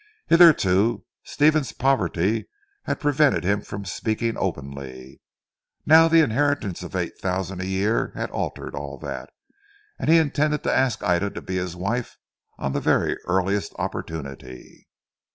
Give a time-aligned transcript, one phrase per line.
[0.25, 2.49] Hitherto Stephen's poverty
[2.85, 5.21] had prevented his speaking openly.
[5.85, 9.29] Now the inheritance of eight thousand a year had altered all that,
[9.99, 12.17] and he intended to ask Ida to be his wife
[12.57, 14.87] on the very earliest opportunity.